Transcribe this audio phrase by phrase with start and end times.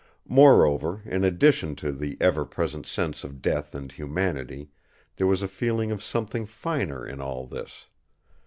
[0.27, 4.71] Moreover, in addition to the ever present sense of death and humanity,
[5.17, 7.85] there was a feeling of something finer in all this.